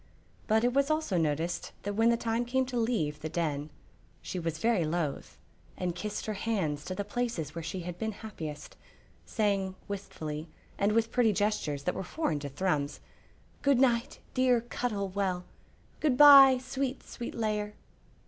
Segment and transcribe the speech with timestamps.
[0.47, 3.69] But it was also noticed that when the time came to leave the Den
[4.19, 5.37] she was very loath,
[5.77, 8.77] and kissed her hands to the places where she had been happiest,
[9.27, 12.99] saying, wistfully, and with pretty gestures that were foreign to Thrums,
[13.61, 15.43] "Good night, dear Cuttle Well!
[15.99, 17.75] Good by, sweet, sweet Lair!"